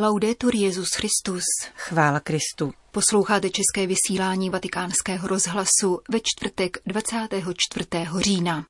Laudetur 0.00 0.54
Jezus 0.54 0.88
Christus. 0.94 1.42
Chvála 1.76 2.20
Kristu. 2.20 2.72
Posloucháte 2.90 3.50
české 3.50 3.86
vysílání 3.86 4.50
Vatikánského 4.50 5.28
rozhlasu 5.28 6.00
ve 6.10 6.18
čtvrtek 6.22 6.78
24. 6.86 7.86
října. 8.20 8.64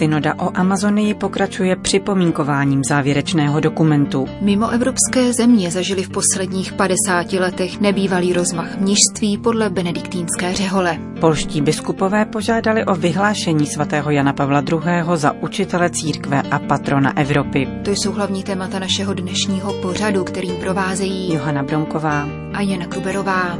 Synoda 0.00 0.34
o 0.38 0.50
Amazonii 0.54 1.14
pokračuje 1.14 1.76
připomínkováním 1.76 2.80
závěrečného 2.88 3.60
dokumentu. 3.60 4.26
Mimo 4.40 4.70
evropské 4.70 5.32
země 5.32 5.70
zažili 5.70 6.02
v 6.02 6.10
posledních 6.10 6.72
50 6.72 7.32
letech 7.32 7.80
nebývalý 7.80 8.32
rozmach 8.32 8.76
mnižství 8.76 9.38
podle 9.38 9.70
benediktínské 9.70 10.54
řehole. 10.54 10.98
Polští 11.20 11.60
biskupové 11.60 12.24
požádali 12.24 12.84
o 12.84 12.94
vyhlášení 12.94 13.66
svatého 13.66 14.10
Jana 14.10 14.32
Pavla 14.32 14.62
II. 14.72 14.80
za 15.14 15.32
učitele 15.32 15.90
církve 15.90 16.42
a 16.42 16.58
patrona 16.58 17.16
Evropy. 17.16 17.68
To 17.84 17.90
jsou 17.90 18.12
hlavní 18.12 18.42
témata 18.42 18.78
našeho 18.78 19.14
dnešního 19.14 19.72
pořadu, 19.72 20.24
kterým 20.24 20.56
provázejí 20.56 21.34
Johana 21.34 21.62
Bromková 21.62 22.28
a 22.52 22.60
Jana 22.60 22.86
Kruberová. 22.86 23.58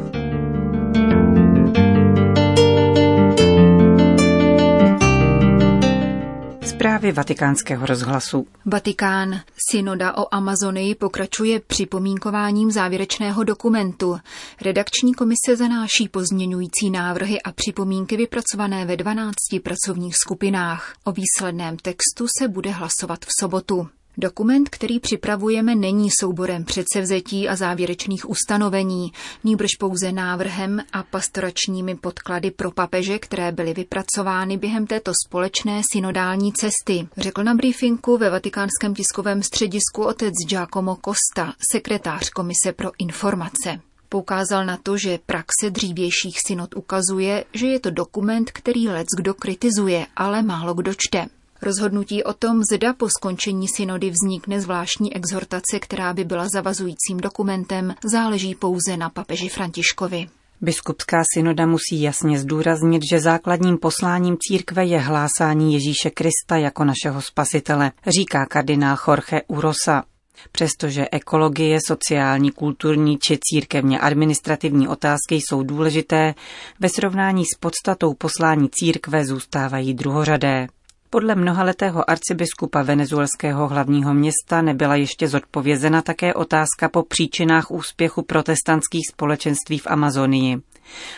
Zprávy 7.01 7.13
vatikánského 7.13 7.87
rozhlasu. 7.87 8.47
Vatikán. 8.67 9.41
Synoda 9.71 10.17
o 10.17 10.35
Amazonii 10.35 10.95
pokračuje 10.95 11.61
připomínkováním 11.61 12.71
závěrečného 12.71 13.45
dokumentu. 13.45 14.19
Redakční 14.63 15.15
komise 15.15 15.57
zanáší 15.57 16.09
pozměňující 16.09 16.91
návrhy 16.91 17.43
a 17.43 17.53
připomínky 17.53 18.17
vypracované 18.17 18.85
ve 18.85 18.97
12 18.97 19.35
pracovních 19.63 20.17
skupinách. 20.17 20.95
O 21.05 21.13
výsledném 21.13 21.77
textu 21.77 22.27
se 22.39 22.49
bude 22.49 22.71
hlasovat 22.71 23.25
v 23.25 23.29
sobotu. 23.41 23.89
Dokument, 24.19 24.69
který 24.69 25.01
připravujeme, 25.01 25.75
není 25.75 26.09
souborem 26.21 26.65
předsevzetí 26.65 27.49
a 27.49 27.57
závěrečných 27.57 28.31
ustanovení, 28.31 29.13
níbrž 29.45 29.69
pouze 29.79 30.13
návrhem 30.13 30.81
a 30.93 31.03
pastoračními 31.03 31.95
podklady 31.95 32.51
pro 32.51 32.71
papeže, 32.71 33.19
které 33.19 33.53
byly 33.53 33.75
vypracovány 33.75 34.57
během 34.57 34.87
této 34.87 35.13
společné 35.27 35.83
synodální 35.93 36.53
cesty, 36.53 37.09
řekl 37.17 37.45
na 37.45 37.55
briefingu 37.55 38.17
ve 38.17 38.31
vatikánském 38.31 38.95
tiskovém 38.95 39.43
středisku 39.43 40.05
otec 40.05 40.35
Giacomo 40.49 40.97
Costa, 41.05 41.55
sekretář 41.73 42.31
Komise 42.31 42.73
pro 42.73 42.91
informace. 42.99 43.81
Poukázal 44.09 44.65
na 44.67 44.77
to, 44.77 44.97
že 44.97 45.19
praxe 45.27 45.71
dřívějších 45.71 46.41
synod 46.47 46.77
ukazuje, 46.77 47.45
že 47.55 47.67
je 47.67 47.81
to 47.81 47.91
dokument, 47.91 48.51
který 48.51 48.89
lec 48.89 49.07
kdo 49.17 49.35
kritizuje, 49.35 50.07
ale 50.17 50.43
málo 50.43 50.75
kdo 50.75 50.95
čte. 50.95 51.27
Rozhodnutí 51.63 52.25
o 52.25 52.33
tom, 52.33 52.63
zda 52.73 52.93
po 52.93 53.09
skončení 53.09 53.69
synody 53.69 54.11
vznikne 54.11 54.61
zvláštní 54.61 55.17
exhortace, 55.17 55.79
která 55.81 56.15
by 56.15 56.25
byla 56.25 56.47
zavazujícím 56.55 57.17
dokumentem, 57.17 57.95
záleží 58.05 58.55
pouze 58.55 58.97
na 58.97 59.11
papeži 59.11 59.49
Františkovi. 59.49 60.29
Biskupská 60.61 61.23
synoda 61.35 61.67
musí 61.67 62.03
jasně 62.03 62.39
zdůraznit, 62.39 63.03
že 63.11 63.21
základním 63.21 63.79
posláním 63.79 64.37
církve 64.41 64.85
je 64.85 64.99
hlásání 64.99 65.75
Ježíše 65.75 66.11
Krista 66.11 66.57
jako 66.57 66.85
našeho 66.85 67.23
spasitele, 67.23 67.93
říká 68.07 68.47
kardinál 68.47 68.97
Jorge 69.09 69.43
Urosa. 69.49 70.05
Přestože 70.53 71.07
ekologie, 71.13 71.79
sociální, 71.87 72.51
kulturní 72.51 73.19
či 73.19 73.39
církevně 73.43 74.01
administrativní 74.01 74.89
otázky 74.89 75.35
jsou 75.35 75.63
důležité, 75.63 76.35
ve 76.81 76.89
srovnání 76.89 77.45
s 77.45 77.59
podstatou 77.61 78.15
poslání 78.15 78.69
církve 78.73 79.25
zůstávají 79.25 79.95
druhořadé. 79.95 80.67
Podle 81.13 81.35
mnohaletého 81.35 82.11
arcibiskupa 82.11 82.83
venezuelského 82.83 83.69
hlavního 83.69 84.15
města 84.15 84.63
nebyla 84.63 84.95
ještě 84.97 85.29
zodpovězena 85.29 86.03
také 86.03 86.35
otázka 86.35 86.89
po 86.89 87.03
příčinách 87.03 87.71
úspěchu 87.71 88.23
protestantských 88.23 89.03
společenství 89.13 89.79
v 89.79 89.87
Amazonii. 89.87 90.57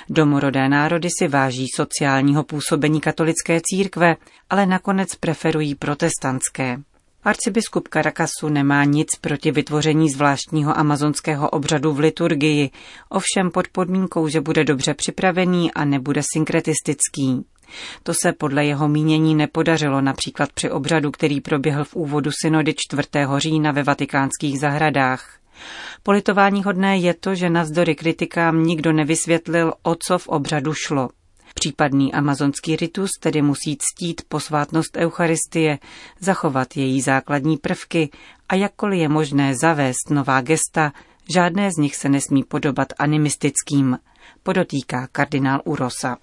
Domorodé 0.09 0.69
národy 0.69 1.09
si 1.19 1.28
váží 1.28 1.66
sociálního 1.77 2.44
působení 2.44 3.00
katolické 3.00 3.61
církve, 3.65 4.16
ale 4.50 4.66
nakonec 4.66 5.15
preferují 5.15 5.75
protestantské. 5.75 6.77
Arcibiskup 7.25 7.89
Caracasu 7.89 8.49
nemá 8.49 8.84
nic 8.84 9.09
proti 9.21 9.50
vytvoření 9.50 10.11
zvláštního 10.11 10.78
amazonského 10.78 11.50
obřadu 11.50 11.93
v 11.93 12.00
liturgii, 12.00 12.71
ovšem 13.09 13.50
pod 13.50 13.69
podmínkou, 13.69 14.28
že 14.28 14.41
bude 14.41 14.65
dobře 14.65 14.95
připravený 14.95 15.72
a 15.72 15.84
nebude 15.84 16.21
synkretistický. 16.34 17.45
To 18.03 18.12
se 18.23 18.33
podle 18.33 18.65
jeho 18.65 18.89
mínění 18.89 19.34
nepodařilo 19.34 20.00
například 20.00 20.53
při 20.53 20.71
obřadu, 20.71 21.11
který 21.11 21.41
proběhl 21.41 21.84
v 21.84 21.97
úvodu 21.97 22.31
synody 22.43 22.75
4. 22.77 23.09
října 23.37 23.73
ve 23.73 23.83
vatikánských 23.83 24.61
zahradách. 24.61 25.39
Politování 26.03 26.62
hodné 26.62 26.99
je 26.99 27.15
to, 27.15 27.34
že 27.34 27.51
navzdory 27.51 27.95
kritikám 27.95 28.65
nikdo 28.65 28.93
nevysvětlil, 28.93 29.72
o 29.83 29.95
co 30.06 30.19
v 30.19 30.28
obřadu 30.28 30.75
šlo. 30.75 31.09
Případný 31.55 32.15
amazonský 32.15 32.77
ritus 32.77 33.11
tedy 33.21 33.43
musí 33.43 33.78
ctít 33.81 34.22
posvátnost 34.28 34.97
Eucharistie, 34.97 35.78
zachovat 36.21 36.77
její 36.77 37.01
základní 37.01 37.56
prvky 37.56 38.11
a 38.49 38.55
jakkoliv 38.55 39.01
je 39.01 39.09
možné 39.09 39.55
zavést 39.55 40.11
nová 40.11 40.41
gesta, 40.41 40.93
žádné 41.34 41.71
z 41.72 41.77
nich 41.77 41.97
se 41.97 42.09
nesmí 42.09 42.45
podobat 42.45 42.89
animistickým, 42.99 43.99
podotýká 44.43 45.09
kardinál 45.12 45.61
Urosa. 45.65 46.17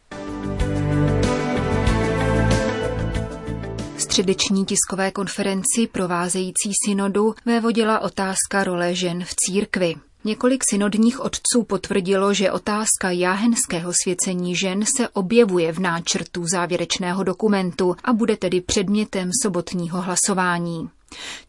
Středeční 4.20 4.66
tiskové 4.66 5.12
konferenci 5.12 5.88
provázející 5.92 6.72
synodu 6.86 7.36
vévodila 7.46 8.00
otázka 8.00 8.64
role 8.64 8.96
žen 8.96 9.24
v 9.24 9.36
církvi. 9.36 9.96
Několik 10.24 10.64
synodních 10.70 11.20
otců 11.20 11.64
potvrdilo, 11.68 12.34
že 12.34 12.52
otázka 12.52 13.12
jáhenského 13.12 13.92
svěcení 14.04 14.56
žen 14.56 14.86
se 14.98 15.10
objevuje 15.10 15.72
v 15.72 15.80
náčrtu 15.80 16.46
závěrečného 16.48 17.24
dokumentu 17.24 17.96
a 18.04 18.14
bude 18.14 18.38
tedy 18.38 18.62
předmětem 18.62 19.30
sobotního 19.44 20.02
hlasování. 20.02 20.90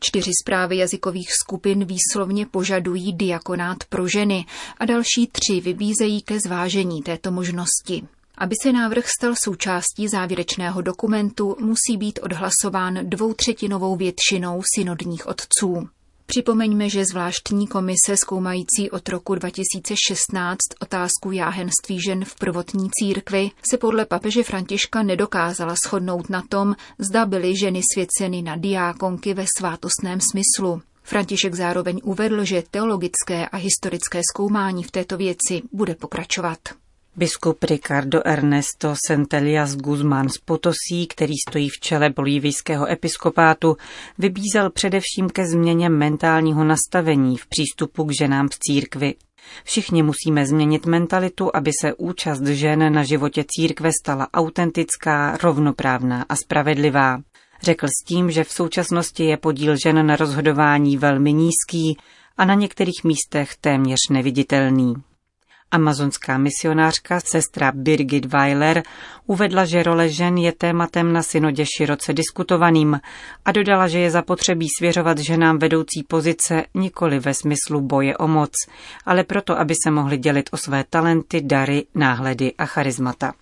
Čtyři 0.01 0.31
zprávy 0.43 0.77
jazykových 0.77 1.29
skupin 1.43 1.85
výslovně 1.85 2.47
požadují 2.47 3.13
diakonát 3.13 3.79
pro 3.89 4.09
ženy 4.09 4.47
a 4.79 4.85
další 4.85 5.27
tři 5.33 5.61
vybízejí 5.61 6.23
ke 6.23 6.39
zvážení 6.47 7.03
této 7.03 7.31
možnosti. 7.31 8.03
Aby 8.41 8.55
se 8.63 8.73
návrh 8.73 9.09
stal 9.19 9.35
součástí 9.45 10.09
závěrečného 10.09 10.83
dokumentu, 10.83 11.57
musí 11.61 11.97
být 11.97 12.19
odhlasován 12.23 12.99
dvoutřetinovou 13.03 13.97
většinou 13.97 14.63
synodních 14.75 15.27
otců. 15.27 15.89
Připomeňme, 16.27 16.89
že 16.89 17.05
zvláštní 17.05 17.67
komise 17.67 18.17
zkoumající 18.17 18.91
od 18.91 19.09
roku 19.09 19.35
2016 19.35 20.59
otázku 20.81 21.31
jáhenství 21.33 22.01
žen 22.03 22.25
v 22.25 22.35
prvotní 22.35 22.89
církvi 22.91 23.51
se 23.71 23.79
podle 23.79 24.07
papeže 24.07 24.43
Františka 24.43 25.03
nedokázala 25.03 25.75
shodnout 25.87 26.31
na 26.31 26.43
tom, 26.49 26.77
zda 26.99 27.27
byly 27.27 27.57
ženy 27.57 27.81
svěceny 27.95 28.43
na 28.43 28.57
diákonky 28.57 29.35
ve 29.35 29.45
svátostném 29.59 30.19
smyslu. 30.21 30.83
František 31.03 31.55
zároveň 31.55 32.01
uvedl, 32.05 32.45
že 32.45 32.63
teologické 32.71 33.49
a 33.49 33.57
historické 33.57 34.21
zkoumání 34.33 34.83
v 34.83 34.91
této 34.91 35.17
věci 35.17 35.63
bude 35.73 35.95
pokračovat. 35.95 36.59
Biskup 37.21 37.65
Ricardo 37.65 38.21
Ernesto 38.25 38.95
Centelias 39.07 39.77
Guzmán 39.77 40.29
z 40.29 40.39
Potosí, 40.39 41.07
který 41.09 41.35
stojí 41.49 41.69
v 41.69 41.81
čele 41.81 42.11
bolívijského 42.11 42.91
episkopátu, 42.91 43.77
vybízel 44.19 44.71
především 44.71 45.31
ke 45.33 45.47
změně 45.47 45.89
mentálního 45.89 46.65
nastavení 46.65 47.37
v 47.37 47.47
přístupu 47.47 48.05
k 48.05 48.13
ženám 48.21 48.49
v 48.49 48.59
církvi. 48.59 49.15
Všichni 49.65 50.03
musíme 50.03 50.47
změnit 50.47 50.87
mentalitu, 50.87 51.57
aby 51.57 51.71
se 51.81 51.95
účast 51.95 52.43
žen 52.43 52.93
na 52.93 53.03
životě 53.03 53.45
církve 53.49 53.91
stala 54.03 54.29
autentická, 54.35 55.37
rovnoprávná 55.43 56.25
a 56.29 56.37
spravedlivá. 56.37 57.21
Řekl 57.63 57.87
s 57.87 58.05
tím, 58.09 58.31
že 58.31 58.45
v 58.45 58.53
současnosti 58.53 59.25
je 59.25 59.37
podíl 59.37 59.77
žen 59.77 60.07
na 60.07 60.17
rozhodování 60.17 60.97
velmi 60.97 61.33
nízký 61.33 61.97
a 62.37 62.45
na 62.45 62.55
některých 62.55 63.05
místech 63.05 63.57
téměř 63.61 63.99
neviditelný. 64.11 65.10
Amazonská 65.71 66.39
misionářka 66.39 67.21
sestra 67.21 67.73
Birgit 67.75 68.25
Weiler 68.27 68.83
uvedla, 69.27 69.65
že 69.65 69.83
role 69.83 70.09
žen 70.09 70.37
je 70.37 70.53
tématem 70.53 71.13
na 71.13 71.23
synodě 71.23 71.65
široce 71.77 72.13
diskutovaným 72.13 73.01
a 73.45 73.53
dodala, 73.53 73.89
že 73.89 73.99
je 73.99 74.11
zapotřebí 74.11 74.67
svěřovat 74.79 75.19
ženám 75.19 75.59
vedoucí 75.59 76.03
pozice 76.09 76.65
nikoli 76.75 77.19
ve 77.19 77.35
smyslu 77.35 77.81
boje 77.81 78.17
o 78.17 78.29
moc, 78.29 78.53
ale 79.07 79.25
proto, 79.25 79.59
aby 79.59 79.75
se 79.85 79.91
mohly 79.91 80.19
dělit 80.19 80.49
o 80.53 80.57
své 80.57 80.85
talenty, 80.91 81.41
dary, 81.41 81.87
náhledy 81.95 82.53
a 82.59 82.67
charizmata. 82.67 83.33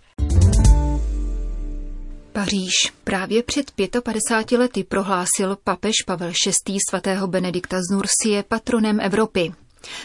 Paříž. 2.33 2.73
Právě 3.05 3.43
před 3.43 3.73
55 4.03 4.59
lety 4.59 4.85
prohlásil 4.85 5.57
papež 5.65 5.95
Pavel 6.07 6.33
VI. 6.67 6.77
svatého 6.89 7.27
Benedikta 7.27 7.77
z 7.77 7.93
Nursie 7.93 8.43
patronem 8.43 9.01
Evropy. 9.01 9.53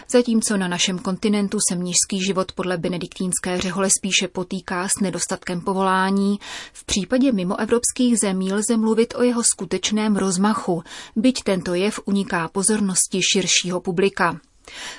Zatímco 0.09 0.57
na 0.57 0.67
našem 0.67 0.99
kontinentu 0.99 1.57
se 1.69 1.75
mnižský 1.75 2.25
život 2.25 2.51
podle 2.51 2.77
benediktínské 2.77 3.61
řehole 3.61 3.89
spíše 3.99 4.27
potýká 4.27 4.87
s 4.87 4.99
nedostatkem 5.01 5.61
povolání, 5.61 6.39
v 6.73 6.85
případě 6.85 7.31
mimoevropských 7.31 8.19
zemí 8.19 8.53
lze 8.53 8.77
mluvit 8.77 9.13
o 9.17 9.23
jeho 9.23 9.43
skutečném 9.43 10.15
rozmachu, 10.15 10.83
byť 11.15 11.43
tento 11.43 11.73
jev 11.73 11.99
uniká 12.05 12.47
pozornosti 12.47 13.19
širšího 13.33 13.81
publika. 13.81 14.39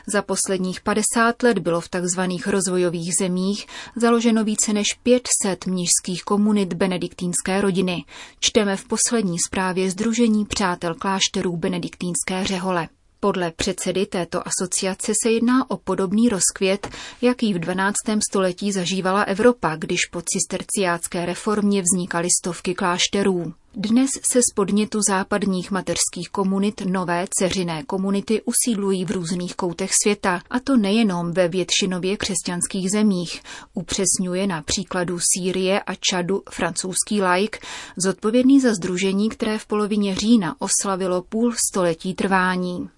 Za 0.06 0.23
posledních 0.23 0.81
50 0.81 1.43
let 1.43 1.59
bylo 1.59 1.81
v 1.81 1.88
tzv. 1.88 2.20
rozvojových 2.47 3.11
zemích 3.20 3.67
založeno 3.97 4.44
více 4.44 4.73
než 4.73 4.87
500 5.03 5.67
mnižských 5.67 6.23
komunit 6.25 6.73
benediktínské 6.73 7.61
rodiny. 7.61 8.05
Čteme 8.41 8.77
v 8.77 8.85
poslední 8.85 9.37
zprávě 9.47 9.91
Združení 9.91 10.44
přátel 10.44 10.94
klášterů 10.94 11.56
benediktínské 11.56 12.44
řehole. 12.44 12.88
Podle 13.25 13.53
předsedy 13.56 14.06
této 14.06 14.43
asociace 14.49 15.12
se 15.23 15.31
jedná 15.31 15.71
o 15.71 15.76
podobný 15.76 16.29
rozkvět, 16.29 16.88
jaký 17.23 17.55
v 17.55 17.59
12. 17.59 17.94
století 18.31 18.73
zažívala 18.73 19.23
Evropa, 19.23 19.76
když 19.76 19.99
po 20.11 20.23
cisterciácké 20.23 21.26
reformě 21.26 21.82
vznikaly 21.82 22.29
stovky 22.41 22.75
klášterů. 22.75 23.55
Dnes 23.75 24.11
se 24.32 24.38
z 24.38 24.55
podnětu 24.55 25.00
západních 25.09 25.71
mateřských 25.71 26.29
komunit 26.32 26.82
nové 26.87 27.26
ceřiné 27.38 27.82
komunity 27.82 28.43
usídlují 28.43 29.05
v 29.05 29.11
různých 29.11 29.55
koutech 29.56 29.91
světa, 30.03 30.41
a 30.50 30.61
to 30.61 30.77
nejenom 30.77 31.32
ve 31.32 31.49
většinově 31.49 32.17
křesťanských 32.17 32.91
zemích, 32.91 33.43
upřesňuje 33.75 34.47
na 34.47 34.62
příkladu 34.62 35.19
Sýrie 35.35 35.81
a 35.81 35.94
Čadu 36.11 36.43
francouzský 36.50 37.20
laik, 37.20 37.59
zodpovědný 37.97 38.61
za 38.61 38.75
združení, 38.75 39.29
které 39.29 39.59
v 39.59 39.67
polovině 39.67 40.15
října 40.15 40.56
oslavilo 40.59 41.23
půl 41.23 41.55
století 41.70 42.15
trvání. 42.15 42.88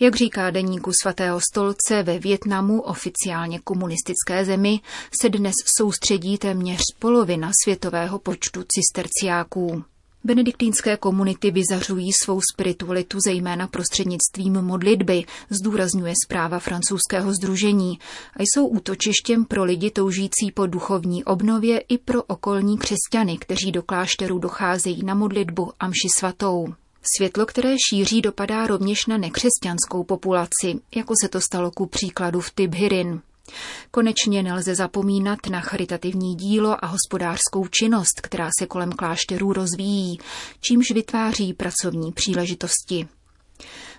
Jak 0.00 0.16
říká 0.16 0.50
deníku 0.50 0.90
svatého 1.02 1.40
stolce 1.52 2.02
ve 2.02 2.18
Větnamu, 2.18 2.80
oficiálně 2.80 3.60
komunistické 3.64 4.44
zemi, 4.44 4.80
se 5.20 5.28
dnes 5.28 5.54
soustředí 5.78 6.38
téměř 6.38 6.80
polovina 6.98 7.50
světového 7.64 8.18
počtu 8.18 8.64
cisterciáků. 8.68 9.84
Benediktínské 10.26 10.96
komunity 10.96 11.50
vyzařují 11.50 12.12
svou 12.22 12.40
spiritualitu 12.52 13.18
zejména 13.26 13.66
prostřednictvím 13.66 14.52
modlitby, 14.52 15.24
zdůrazňuje 15.50 16.14
zpráva 16.26 16.58
francouzského 16.58 17.32
združení, 17.34 17.98
a 18.36 18.42
jsou 18.42 18.66
útočištěm 18.66 19.44
pro 19.44 19.64
lidi 19.64 19.90
toužící 19.90 20.52
po 20.54 20.66
duchovní 20.66 21.24
obnově 21.24 21.78
i 21.78 21.98
pro 21.98 22.22
okolní 22.22 22.78
křesťany, 22.78 23.38
kteří 23.38 23.72
do 23.72 23.82
klášterů 23.82 24.38
docházejí 24.38 25.04
na 25.04 25.14
modlitbu 25.14 25.72
a 25.80 25.88
mši 25.88 26.08
svatou. 26.16 26.74
Světlo, 27.16 27.46
které 27.46 27.76
šíří, 27.88 28.22
dopadá 28.22 28.66
rovněž 28.66 29.06
na 29.06 29.18
nekřesťanskou 29.18 30.04
populaci, 30.04 30.74
jako 30.94 31.14
se 31.22 31.28
to 31.28 31.40
stalo 31.40 31.70
ku 31.70 31.86
příkladu 31.86 32.40
v 32.40 32.50
Tibhirin. 32.50 33.20
Konečně 33.90 34.42
nelze 34.42 34.74
zapomínat 34.74 35.38
na 35.50 35.60
charitativní 35.60 36.34
dílo 36.34 36.84
a 36.84 36.86
hospodářskou 36.86 37.66
činnost, 37.70 38.20
která 38.22 38.50
se 38.58 38.66
kolem 38.66 38.92
klášterů 38.92 39.52
rozvíjí, 39.52 40.18
čímž 40.60 40.90
vytváří 40.90 41.54
pracovní 41.54 42.12
příležitosti. 42.12 43.08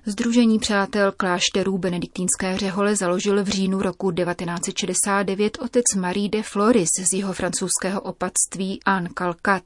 Združení 0.08 0.60
přátel 0.60 1.12
klášterů 1.18 1.78
benediktínské 1.78 2.58
řehole 2.58 2.96
založil 2.96 3.44
v 3.44 3.48
říjnu 3.48 3.82
roku 3.82 4.12
1969 4.12 5.58
otec 5.62 5.84
Marie 5.96 6.30
de 6.30 6.44
Floris 6.44 6.90
z 7.12 7.14
jeho 7.14 7.34
francouzského 7.34 8.02
opatství 8.02 8.80
Anne 8.86 9.10
Calcat. 9.18 9.64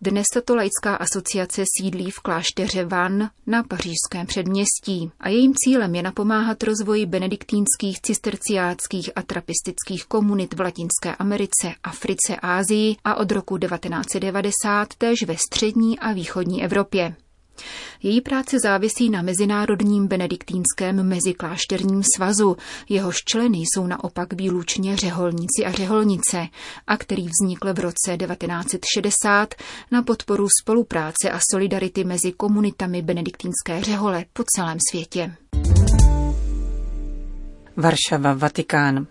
Dnes 0.00 0.26
tato 0.34 0.56
laická 0.56 0.94
asociace 0.94 1.64
sídlí 1.78 2.10
v 2.10 2.20
klášteře 2.20 2.84
Van 2.84 3.30
na 3.46 3.62
pařížském 3.62 4.26
předměstí 4.26 5.10
a 5.20 5.28
jejím 5.28 5.54
cílem 5.64 5.94
je 5.94 6.02
napomáhat 6.02 6.62
rozvoji 6.62 7.06
benediktínských, 7.06 8.00
cisterciáckých 8.02 9.10
a 9.16 9.22
trapistických 9.22 10.04
komunit 10.04 10.54
v 10.54 10.60
Latinské 10.60 11.14
Americe, 11.18 11.74
Africe, 11.82 12.36
Ázii 12.42 12.96
a 13.04 13.14
od 13.14 13.32
roku 13.32 13.58
1990 13.58 14.94
též 14.98 15.22
ve 15.22 15.36
střední 15.36 15.98
a 15.98 16.12
východní 16.12 16.64
Evropě. 16.64 17.16
Její 18.02 18.20
práce 18.20 18.56
závisí 18.62 19.10
na 19.10 19.22
Mezinárodním 19.22 20.08
benediktínském 20.08 21.02
meziklášterním 21.02 22.02
svazu, 22.16 22.56
jehož 22.88 23.16
členy 23.24 23.58
jsou 23.58 23.86
naopak 23.86 24.32
výlučně 24.32 24.96
řeholníci 24.96 25.64
a 25.66 25.72
řeholnice, 25.72 26.46
a 26.86 26.96
který 26.96 27.26
vznikl 27.28 27.74
v 27.74 27.78
roce 27.78 28.16
1960 28.16 29.54
na 29.90 30.02
podporu 30.02 30.46
spolupráce 30.62 31.30
a 31.32 31.38
solidarity 31.50 32.04
mezi 32.04 32.32
komunitami 32.32 33.02
benediktínské 33.02 33.82
řehole 33.82 34.24
po 34.32 34.44
celém 34.56 34.78
světě. 34.90 35.34
Varšava, 37.76 38.34
Vatikán. 38.34 39.06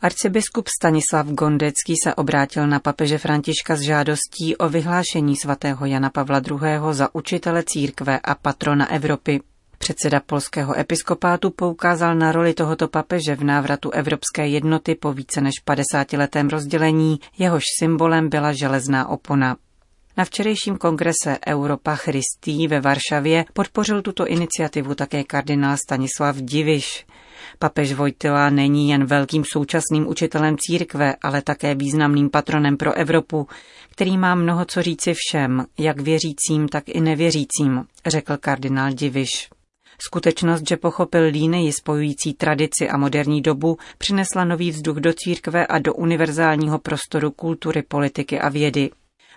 Arcibiskup 0.00 0.68
Stanislav 0.80 1.26
Gondecký 1.26 1.94
se 2.04 2.14
obrátil 2.14 2.66
na 2.66 2.80
papeže 2.80 3.18
Františka 3.18 3.76
s 3.76 3.80
žádostí 3.80 4.56
o 4.56 4.68
vyhlášení 4.68 5.36
svatého 5.36 5.86
Jana 5.86 6.10
Pavla 6.10 6.42
II. 6.50 6.58
za 6.90 7.14
učitele 7.14 7.62
církve 7.66 8.18
a 8.18 8.34
patrona 8.34 8.90
Evropy. 8.90 9.40
Předseda 9.78 10.20
polského 10.20 10.78
episkopátu 10.78 11.50
poukázal 11.50 12.14
na 12.14 12.32
roli 12.32 12.54
tohoto 12.54 12.88
papeže 12.88 13.36
v 13.36 13.44
návratu 13.44 13.90
evropské 13.90 14.46
jednoty 14.46 14.94
po 14.94 15.12
více 15.12 15.40
než 15.40 15.54
50-letém 15.66 16.48
rozdělení, 16.48 17.20
jehož 17.38 17.62
symbolem 17.78 18.28
byla 18.28 18.52
železná 18.52 19.08
opona. 19.08 19.56
Na 20.16 20.24
včerejším 20.24 20.76
kongrese 20.76 21.38
Europa 21.46 21.94
Christi 21.94 22.68
ve 22.68 22.80
Varšavě 22.80 23.44
podpořil 23.52 24.02
tuto 24.02 24.26
iniciativu 24.26 24.94
také 24.94 25.24
kardinál 25.24 25.76
Stanislav 25.76 26.36
Diviš. 26.36 27.06
Papež 27.58 27.92
Vojtila 27.92 28.50
není 28.50 28.88
jen 28.88 29.04
velkým 29.04 29.44
současným 29.52 30.08
učitelem 30.08 30.56
církve, 30.58 31.14
ale 31.22 31.42
také 31.42 31.74
významným 31.74 32.30
patronem 32.30 32.76
pro 32.76 32.92
Evropu, 32.92 33.48
který 33.90 34.18
má 34.18 34.34
mnoho 34.34 34.64
co 34.64 34.82
říci 34.82 35.12
všem, 35.16 35.64
jak 35.78 36.00
věřícím, 36.00 36.68
tak 36.68 36.84
i 36.86 37.00
nevěřícím, 37.00 37.84
řekl 38.06 38.36
kardinál 38.36 38.92
Diviš. 38.92 39.48
Skutečnost, 39.98 40.68
že 40.68 40.76
pochopil 40.76 41.22
línii 41.22 41.72
spojující 41.72 42.34
tradici 42.34 42.88
a 42.88 42.96
moderní 42.96 43.42
dobu, 43.42 43.78
přinesla 43.98 44.44
nový 44.44 44.70
vzduch 44.70 44.96
do 44.96 45.12
církve 45.12 45.66
a 45.66 45.78
do 45.78 45.94
univerzálního 45.94 46.78
prostoru 46.78 47.30
kultury, 47.30 47.82
politiky 47.82 48.40
a 48.40 48.48
vědy. 48.48 48.90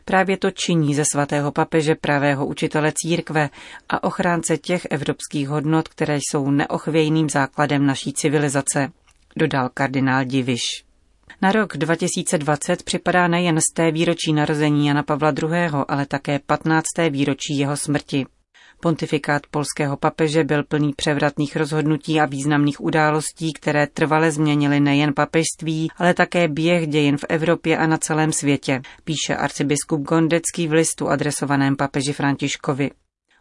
Právě 0.07 0.37
to 0.37 0.51
činí 0.51 0.95
ze 0.95 1.03
svatého 1.13 1.51
papeže 1.51 1.95
pravého 1.95 2.45
učitele 2.45 2.93
církve 2.95 3.49
a 3.89 4.03
ochránce 4.03 4.57
těch 4.57 4.87
evropských 4.89 5.49
hodnot, 5.49 5.87
které 5.87 6.17
jsou 6.17 6.51
neochvějným 6.51 7.29
základem 7.29 7.85
naší 7.85 8.13
civilizace, 8.13 8.91
dodal 9.35 9.69
kardinál 9.73 10.25
Diviš. 10.25 10.61
Na 11.41 11.51
rok 11.51 11.77
2020 11.77 12.83
připadá 12.83 13.27
nejen 13.27 13.59
z 13.61 13.73
té 13.73 13.91
výročí 13.91 14.33
narození 14.33 14.87
Jana 14.87 15.03
Pavla 15.03 15.33
II., 15.43 15.69
ale 15.87 16.05
také 16.05 16.39
15. 16.39 16.85
výročí 17.09 17.57
jeho 17.57 17.77
smrti. 17.77 18.25
Pontifikát 18.79 19.47
polského 19.51 19.97
papeže 19.97 20.43
byl 20.43 20.63
plný 20.63 20.93
převratných 20.93 21.55
rozhodnutí 21.55 22.19
a 22.19 22.25
významných 22.25 22.81
událostí, 22.81 23.53
které 23.53 23.87
trvale 23.87 24.31
změnily 24.31 24.79
nejen 24.79 25.13
papežství, 25.13 25.91
ale 25.97 26.13
také 26.13 26.47
běh 26.47 26.87
dějin 26.87 27.17
v 27.17 27.25
Evropě 27.29 27.77
a 27.77 27.87
na 27.87 27.97
celém 27.97 28.31
světě, 28.31 28.81
píše 29.03 29.35
arcibiskup 29.35 30.01
Gondecký 30.01 30.67
v 30.67 30.71
listu 30.71 31.09
adresovaném 31.09 31.75
papeži 31.75 32.13
Františkovi. 32.13 32.91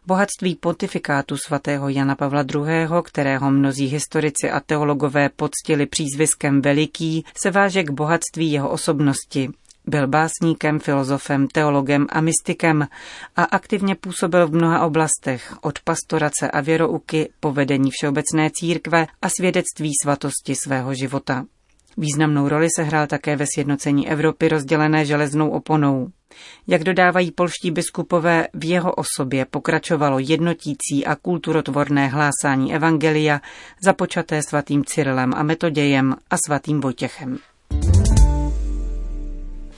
Bohatství 0.07 0.55
pontifikátu 0.55 1.37
svatého 1.37 1.89
Jana 1.89 2.15
Pavla 2.15 2.45
II., 2.55 2.87
kterého 3.03 3.51
mnozí 3.51 3.85
historici 3.85 4.51
a 4.51 4.59
teologové 4.59 5.29
poctili 5.29 5.85
přízviskem 5.85 6.61
veliký, 6.61 7.25
se 7.37 7.51
váže 7.51 7.83
k 7.83 7.89
bohatství 7.89 8.51
jeho 8.51 8.69
osobnosti, 8.69 9.49
byl 9.87 10.07
básníkem, 10.07 10.79
filozofem, 10.79 11.47
teologem 11.47 12.07
a 12.09 12.21
mystikem 12.21 12.87
a 13.35 13.43
aktivně 13.43 13.95
působil 13.95 14.47
v 14.47 14.53
mnoha 14.53 14.85
oblastech, 14.85 15.55
od 15.61 15.79
pastorace 15.79 16.51
a 16.51 16.61
věrouky 16.61 17.29
po 17.39 17.51
vedení 17.51 17.91
všeobecné 17.91 18.49
církve 18.53 19.07
a 19.21 19.29
svědectví 19.29 19.91
svatosti 20.03 20.55
svého 20.55 20.93
života. 20.93 21.45
Významnou 21.97 22.49
roli 22.49 22.67
se 22.75 22.83
hrál 22.83 23.07
také 23.07 23.35
ve 23.35 23.45
sjednocení 23.55 24.09
Evropy 24.09 24.47
rozdělené 24.47 25.05
železnou 25.05 25.49
oponou. 25.49 26.09
Jak 26.67 26.83
dodávají 26.83 27.31
polští 27.31 27.71
biskupové, 27.71 28.47
v 28.53 28.65
jeho 28.65 28.93
osobě 28.93 29.45
pokračovalo 29.45 30.19
jednotící 30.19 31.05
a 31.05 31.15
kulturotvorné 31.15 32.07
hlásání 32.07 32.75
evangelia, 32.75 33.41
započaté 33.83 34.41
svatým 34.41 34.85
Cyrilem 34.85 35.33
a 35.35 35.43
Metodějem 35.43 36.15
a 36.29 36.35
svatým 36.45 36.81
Vojtěchem. 36.81 37.37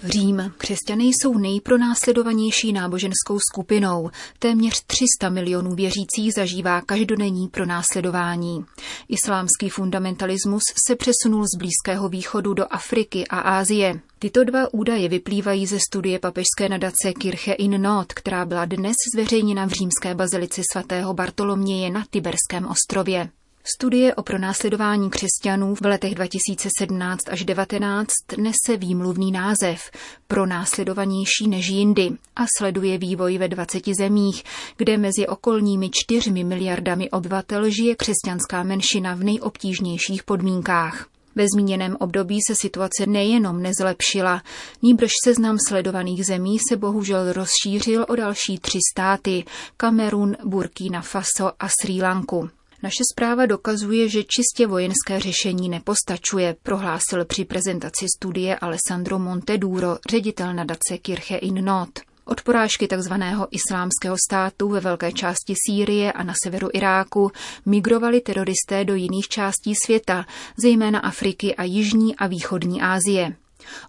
Řím. 0.04 0.54
Křesťané 0.58 1.04
jsou 1.04 1.38
nejpronásledovanější 1.38 2.74
náboženskou 2.74 3.40
skupinou. 3.52 4.10
Téměř 4.40 4.84
300 4.88 5.30
milionů 5.30 5.76
věřících 5.76 6.34
zažívá 6.36 6.82
každodenní 6.82 7.48
pronásledování. 7.48 8.66
Islámský 9.10 9.70
fundamentalismus 9.70 10.64
se 10.88 10.96
přesunul 10.96 11.46
z 11.46 11.58
Blízkého 11.58 12.10
východu 12.10 12.54
do 12.54 12.66
Afriky 12.70 13.28
a 13.28 13.40
Ázie. 13.40 14.00
Tyto 14.20 14.44
dva 14.44 14.74
údaje 14.74 15.10
vyplývají 15.10 15.66
ze 15.66 15.78
studie 15.90 16.20
papežské 16.20 16.70
nadace 16.70 17.14
Kirche 17.14 17.54
in 17.54 17.82
Not, 17.82 18.14
která 18.14 18.46
byla 18.46 18.66
dnes 18.66 18.96
zveřejněna 19.16 19.66
v 19.66 19.70
římské 19.70 20.16
bazilice 20.16 20.62
svatého 20.72 21.14
Bartoloměje 21.14 21.90
na 21.92 22.06
Tiberském 22.10 22.68
ostrově. 22.68 23.30
Studie 23.76 24.16
o 24.16 24.24
pronásledování 24.24 25.10
křesťanů 25.10 25.76
v 25.76 25.82
letech 25.82 26.16
2017 26.16 27.30
až 27.30 27.46
2019 27.46 28.08
nese 28.38 28.78
výmluvný 28.78 29.32
název 29.32 29.92
Pronásledovanější 30.28 31.48
než 31.48 31.70
jindy 31.70 32.12
a 32.36 32.46
sleduje 32.58 32.98
vývoj 32.98 33.38
ve 33.38 33.48
20 33.48 33.84
zemích, 33.98 34.44
kde 34.78 34.98
mezi 34.98 35.28
okolními 35.28 35.90
4 35.94 36.32
miliardami 36.32 37.10
obyvatel 37.10 37.70
žije 37.70 37.96
křesťanská 37.96 38.64
menšina 38.64 39.16
v 39.16 39.24
nejobtížnějších 39.24 40.24
podmínkách. 40.24 41.08
Ve 41.36 41.46
zmíněném 41.54 41.98
období 42.00 42.38
se 42.48 42.56
situace 42.56 43.06
nejenom 43.06 43.62
nezlepšila, 43.62 44.42
níbrž 44.82 45.12
seznam 45.24 45.58
sledovaných 45.68 46.26
zemí 46.26 46.58
se 46.70 46.78
bohužel 46.78 47.34
rozšířil 47.34 48.06
o 48.10 48.16
další 48.16 48.58
tři 48.58 48.80
státy– 48.94 49.44
Kamerun, 49.78 50.36
Burkina 50.46 51.02
Faso 51.02 51.52
a 51.60 51.68
Sri 51.82 52.02
Lanku. 52.02 52.50
Naše 52.84 53.04
zpráva 53.14 53.46
dokazuje, 53.46 54.10
že 54.10 54.24
čistě 54.24 54.68
vojenské 54.68 55.20
řešení 55.20 55.70
nepostačuje, 55.70 56.56
prohlásil 56.64 57.26
při 57.26 57.46
prezentaci 57.46 58.06
studie 58.18 58.56
Alessandro 58.56 59.20
Monteduro, 59.20 59.98
ředitel 60.10 60.54
nadace 60.54 60.98
Kirche 61.02 61.38
in 61.38 61.66
Not. 61.66 61.90
Od 62.26 62.42
porážky 62.42 62.88
tzv. 62.88 63.14
islámského 63.52 64.16
státu 64.30 64.70
ve 64.70 64.80
velké 64.80 65.12
části 65.12 65.54
Sýrie 65.68 66.12
a 66.12 66.24
na 66.24 66.34
severu 66.44 66.70
Iráku 66.74 67.32
migrovali 67.66 68.22
teroristé 68.22 68.86
do 68.86 68.96
jiných 68.96 69.28
částí 69.28 69.74
světa, 69.86 70.26
zejména 70.58 71.00
Afriky 71.00 71.56
a 71.56 71.64
Jižní 71.64 72.16
a 72.16 72.28
Východní 72.28 72.82
Asie. 72.82 73.36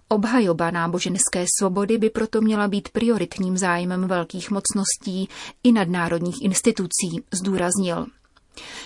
Obhajoba 0.07 0.71
náboženské 0.71 1.45
svobody 1.59 1.97
by 1.97 2.09
proto 2.09 2.41
měla 2.41 2.67
být 2.67 2.89
prioritním 2.89 3.57
zájmem 3.57 4.07
velkých 4.07 4.51
mocností 4.51 5.29
i 5.63 5.71
nadnárodních 5.71 6.41
institucí, 6.41 7.23
zdůraznil. 7.33 8.05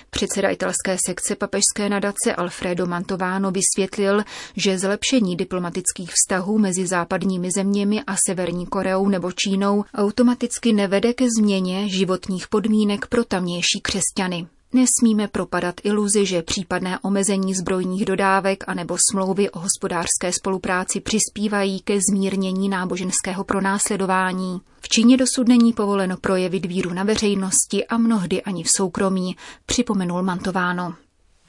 Předseda 0.09 0.49
italské 0.49 0.97
sekce 1.05 1.35
papežské 1.35 1.89
nadace 1.89 2.35
Alfredo 2.37 2.85
Mantovano 2.85 3.51
vysvětlil, 3.51 4.23
že 4.55 4.79
zlepšení 4.79 5.35
diplomatických 5.35 6.11
vztahů 6.11 6.57
mezi 6.57 6.87
západními 6.87 7.49
zeměmi 7.55 8.01
a 8.07 8.15
Severní 8.27 8.65
Koreou 8.65 9.09
nebo 9.09 9.31
Čínou 9.31 9.83
automaticky 9.95 10.73
nevede 10.73 11.13
ke 11.13 11.25
změně 11.39 11.89
životních 11.89 12.47
podmínek 12.47 13.07
pro 13.07 13.23
tamnější 13.23 13.81
křesťany. 13.81 14.47
Nesmíme 14.75 15.27
propadat 15.27 15.75
iluzi, 15.83 16.25
že 16.25 16.41
případné 16.41 16.99
omezení 16.99 17.53
zbrojních 17.53 18.05
dodávek 18.05 18.63
anebo 18.67 18.97
smlouvy 19.11 19.49
o 19.49 19.59
hospodářské 19.59 20.31
spolupráci 20.39 20.99
přispívají 20.99 21.79
ke 21.79 21.99
zmírnění 22.11 22.69
náboženského 22.69 23.43
pronásledování. 23.43 24.61
V 24.81 24.89
Číně 24.89 25.17
dosud 25.17 25.47
není 25.47 25.73
povoleno 25.73 26.17
projevit 26.17 26.65
víru 26.65 26.93
na 26.93 27.03
veřejnosti 27.03 27.87
a 27.87 27.97
mnohdy 27.97 28.41
ani 28.41 28.63
v 28.63 28.67
soukromí, 28.69 29.35
připomenul 29.65 30.23
Mantováno. 30.23 30.95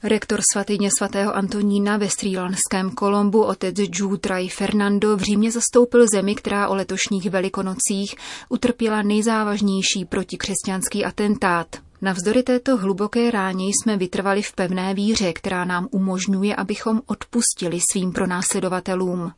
Rektor 0.03 0.39
svatyně 0.53 0.89
svatého 0.97 1.35
Antonína 1.35 1.97
ve 1.97 2.09
Střílanském 2.09 2.91
Kolombu 2.91 3.43
otec 3.43 3.75
Jutraj 3.77 4.47
Fernando 4.47 5.17
v 5.17 5.21
Římě 5.21 5.51
zastoupil 5.51 6.05
zemi, 6.13 6.35
která 6.35 6.67
o 6.67 6.75
letošních 6.75 7.29
velikonocích 7.29 8.15
utrpěla 8.49 9.01
nejzávažnější 9.01 10.05
protikřesťanský 10.05 11.05
atentát. 11.05 11.86
Navzdory 12.01 12.43
této 12.43 12.77
hluboké 12.77 13.31
ráně 13.31 13.65
jsme 13.65 13.97
vytrvali 13.97 14.41
v 14.41 14.53
pevné 14.53 14.93
víře, 14.93 15.33
která 15.33 15.65
nám 15.65 15.87
umožňuje, 15.91 16.55
abychom 16.55 17.01
odpustili 17.05 17.79
svým 17.91 18.11
pronásledovatelům. 18.11 19.31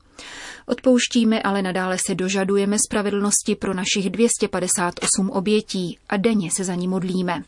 Odpouštíme, 0.65 1.41
ale 1.41 1.61
nadále 1.61 1.97
se 2.07 2.15
dožadujeme 2.15 2.77
spravedlnosti 2.89 3.55
pro 3.55 3.73
našich 3.73 4.09
258 4.09 5.29
obětí 5.29 5.97
a 6.09 6.17
denně 6.17 6.49
se 6.51 6.63
za 6.63 6.75
ní 6.75 6.87
modlíme. 6.87 7.43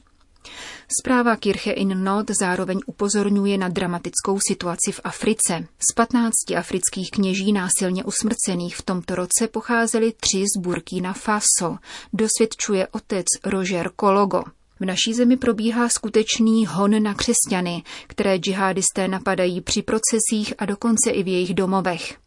Zpráva 1.00 1.36
Kirche 1.36 1.72
in 1.72 2.04
Not 2.04 2.32
zároveň 2.40 2.80
upozorňuje 2.86 3.58
na 3.58 3.70
dramatickou 3.70 4.40
situaci 4.48 4.92
v 4.92 5.02
Africe. 5.04 5.68
Z 5.92 5.94
15 5.94 6.32
afrických 6.58 7.12
kněží 7.12 7.54
násilně 7.54 8.04
usmrcených 8.04 8.76
v 8.76 8.82
tomto 8.82 9.16
roce 9.16 9.48
pocházeli 9.48 10.14
tři 10.20 10.46
z 10.58 10.60
Burkina 10.60 11.14
Faso, 11.14 11.78
dosvědčuje 12.14 12.88
otec 12.88 13.26
Roger 13.44 13.92
Kologo. 13.96 14.44
V 14.82 14.86
naší 14.86 15.14
zemi 15.14 15.38
probíhá 15.38 15.90
skutečný 15.90 16.66
hon 16.66 17.04
na 17.04 17.14
křesťany, 17.14 17.84
které 18.08 18.38
džihadisté 18.38 19.08
napadají 19.08 19.62
při 19.62 19.82
procesích 19.82 20.54
a 20.58 20.66
dokonce 20.66 21.12
i 21.12 21.24
v 21.24 21.28
jejich 21.28 21.54
domovech. 21.54 22.18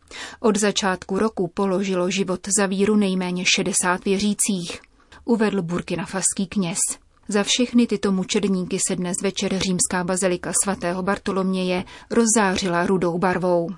Od 0.40 0.56
začátku 0.56 1.18
roku 1.18 1.48
položilo 1.48 2.10
život 2.10 2.40
za 2.58 2.66
víru 2.66 2.96
nejméně 2.96 3.44
60 3.54 4.04
věřících, 4.04 4.80
uvedl 5.24 5.62
burkinafaský 5.62 6.46
kněz. 6.46 6.78
Za 7.28 7.42
všechny 7.42 7.86
tyto 7.86 8.12
mučedníky 8.12 8.78
se 8.88 8.96
dnes 8.96 9.16
večer 9.22 9.58
římská 9.58 10.04
bazilika 10.04 10.52
svatého 10.64 11.02
Bartoloměje 11.02 11.84
rozzářila 12.10 12.86
rudou 12.86 13.18
barvou. 13.18 13.68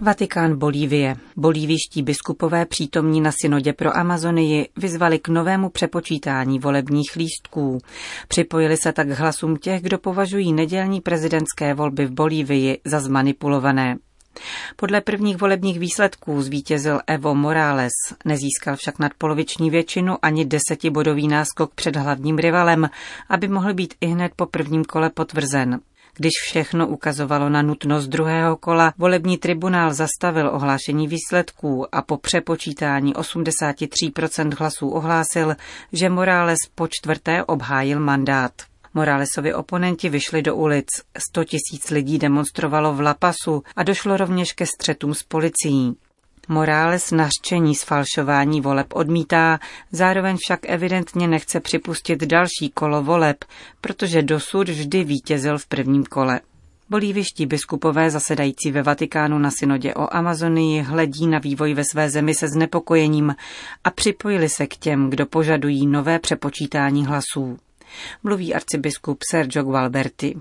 Vatikán 0.00 0.58
Bolívie. 0.58 1.16
Bolíviští 1.36 2.02
biskupové 2.02 2.66
přítomní 2.66 3.20
na 3.20 3.30
synodě 3.40 3.72
pro 3.72 3.96
Amazonii 3.96 4.68
vyzvali 4.76 5.18
k 5.18 5.28
novému 5.28 5.70
přepočítání 5.70 6.58
volebních 6.58 7.16
lístků. 7.16 7.78
Připojili 8.28 8.76
se 8.76 8.92
tak 8.92 9.08
k 9.08 9.18
hlasům 9.18 9.56
těch, 9.56 9.82
kdo 9.82 9.98
považují 9.98 10.52
nedělní 10.52 11.00
prezidentské 11.00 11.74
volby 11.74 12.06
v 12.06 12.10
Bolívii 12.10 12.78
za 12.84 13.00
zmanipulované. 13.00 13.96
Podle 14.76 15.00
prvních 15.00 15.36
volebních 15.36 15.78
výsledků 15.78 16.42
zvítězil 16.42 17.00
Evo 17.06 17.34
Morales, 17.34 17.92
nezískal 18.24 18.76
však 18.76 18.98
nadpoloviční 18.98 19.70
většinu 19.70 20.16
ani 20.22 20.44
desetibodový 20.44 21.28
náskok 21.28 21.74
před 21.74 21.96
hlavním 21.96 22.38
rivalem, 22.38 22.90
aby 23.28 23.48
mohl 23.48 23.74
být 23.74 23.94
i 24.00 24.06
hned 24.06 24.32
po 24.36 24.46
prvním 24.46 24.84
kole 24.84 25.10
potvrzen. 25.10 25.80
Když 26.16 26.32
všechno 26.42 26.88
ukazovalo 26.88 27.48
na 27.48 27.62
nutnost 27.62 28.06
druhého 28.06 28.56
kola, 28.56 28.92
volební 28.98 29.38
tribunál 29.38 29.94
zastavil 29.94 30.50
ohlášení 30.54 31.08
výsledků 31.08 31.94
a 31.94 32.02
po 32.02 32.16
přepočítání 32.16 33.14
83% 33.14 34.52
hlasů 34.58 34.88
ohlásil, 34.88 35.56
že 35.92 36.08
Morales 36.08 36.58
po 36.74 36.88
čtvrté 36.88 37.44
obhájil 37.44 38.00
mandát. 38.00 38.52
Moralesovi 38.94 39.54
oponenti 39.54 40.08
vyšli 40.08 40.42
do 40.42 40.56
ulic. 40.56 40.86
100 41.30 41.44
tisíc 41.44 41.90
lidí 41.90 42.18
demonstrovalo 42.18 42.94
v 42.94 43.00
Lapasu 43.00 43.62
a 43.76 43.82
došlo 43.82 44.16
rovněž 44.16 44.52
ke 44.52 44.66
střetům 44.66 45.14
s 45.14 45.22
policií. 45.22 45.96
Morales 46.48 47.10
nařčení 47.10 47.74
sfalšování 47.74 48.60
voleb 48.60 48.86
odmítá, 48.94 49.58
zároveň 49.92 50.36
však 50.40 50.60
evidentně 50.62 51.28
nechce 51.28 51.60
připustit 51.60 52.24
další 52.24 52.70
kolo 52.74 53.02
voleb, 53.02 53.44
protože 53.80 54.22
dosud 54.22 54.68
vždy 54.68 55.04
vítězil 55.04 55.58
v 55.58 55.66
prvním 55.66 56.04
kole. 56.04 56.40
Bolíviští 56.90 57.46
biskupové 57.46 58.10
zasedající 58.10 58.70
ve 58.72 58.82
Vatikánu 58.82 59.38
na 59.38 59.50
synodě 59.50 59.94
o 59.94 60.14
Amazonii 60.16 60.82
hledí 60.82 61.26
na 61.26 61.38
vývoj 61.38 61.74
ve 61.74 61.84
své 61.84 62.10
zemi 62.10 62.34
se 62.34 62.48
znepokojením 62.48 63.34
a 63.84 63.90
připojili 63.90 64.48
se 64.48 64.66
k 64.66 64.76
těm, 64.76 65.10
kdo 65.10 65.26
požadují 65.26 65.86
nové 65.86 66.18
přepočítání 66.18 67.06
hlasů 67.06 67.58
mluví 68.22 68.54
arcibiskup 68.54 69.18
Sergio 69.30 69.64
Gualberti. 69.64 70.36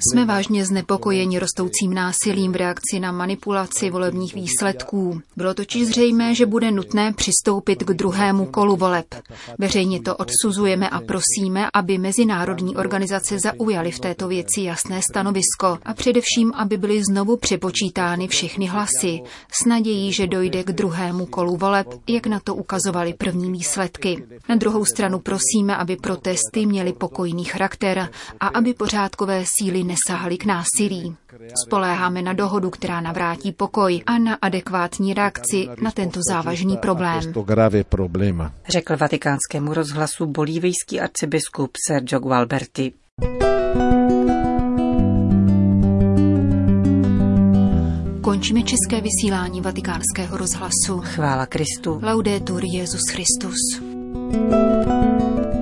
Jsme 0.00 0.24
vážně 0.26 0.66
znepokojeni 0.66 1.38
rostoucím 1.38 1.94
násilím 1.94 2.52
v 2.52 2.56
reakci 2.56 3.00
na 3.00 3.12
manipulaci 3.12 3.90
volebních 3.90 4.34
výsledků. 4.34 5.20
Bylo 5.36 5.54
totiž 5.54 5.86
zřejmé, 5.86 6.34
že 6.34 6.46
bude 6.46 6.70
nutné 6.70 7.12
přistoupit 7.12 7.82
k 7.82 7.90
druhému 7.90 8.46
kolu 8.46 8.76
voleb. 8.76 9.06
Veřejně 9.58 10.00
to 10.02 10.16
odsuzujeme 10.16 10.88
a 10.88 11.00
prosíme, 11.00 11.68
aby 11.74 11.98
mezinárodní 11.98 12.76
organizace 12.76 13.38
zaujaly 13.38 13.90
v 13.90 13.98
této 13.98 14.28
věci 14.28 14.60
jasné 14.60 15.00
stanovisko 15.10 15.78
a 15.82 15.94
především, 15.94 16.52
aby 16.54 16.76
byly 16.76 17.02
znovu 17.04 17.36
přepočítány 17.36 18.28
všechny 18.28 18.66
hlasy 18.66 19.20
s 19.52 19.66
nadějí, 19.66 20.12
že 20.12 20.26
dojde 20.26 20.64
k 20.64 20.72
druhému 20.72 21.26
kolu 21.26 21.56
voleb, 21.56 21.86
jak 22.08 22.26
na 22.26 22.40
to 22.40 22.54
ukazovaly 22.54 23.14
první 23.14 23.52
výsledky. 23.52 24.09
Na 24.48 24.56
druhou 24.56 24.84
stranu 24.84 25.18
prosíme, 25.18 25.76
aby 25.76 25.96
protesty 25.96 26.66
měly 26.66 26.92
pokojný 26.92 27.44
charakter 27.44 28.08
a 28.40 28.46
aby 28.46 28.74
pořádkové 28.74 29.44
síly 29.58 29.84
nesahaly 29.84 30.38
k 30.38 30.44
násilí. 30.44 31.16
Spoléháme 31.66 32.22
na 32.22 32.32
dohodu, 32.32 32.70
která 32.70 33.00
navrátí 33.00 33.52
pokoj 33.52 34.02
a 34.06 34.18
na 34.18 34.38
adekvátní 34.42 35.14
reakci 35.14 35.68
na 35.82 35.90
tento 35.90 36.20
závažný 36.30 36.76
problém. 36.76 37.20
Řekl 38.68 38.96
vatikánskému 38.96 39.74
rozhlasu 39.74 40.26
bolívijský 40.26 41.00
arcibiskup 41.00 41.70
Sergio 41.88 42.20
Gualberti. 42.20 42.92
Končíme 48.20 48.62
české 48.62 49.00
vysílání 49.00 49.60
vatikánského 49.60 50.36
rozhlasu. 50.36 51.00
Chvála 51.02 51.46
Kristu. 51.46 52.00
Laudetur 52.02 52.62
Jezus 52.64 53.00
Christus. 53.10 53.89
Música 54.12 55.59